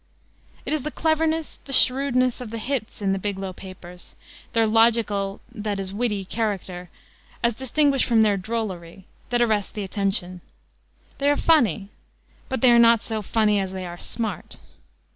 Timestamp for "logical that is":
4.65-5.93